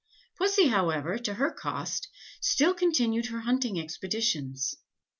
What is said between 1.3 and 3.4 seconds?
her cost, still continued